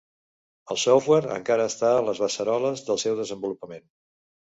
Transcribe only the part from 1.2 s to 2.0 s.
encara està a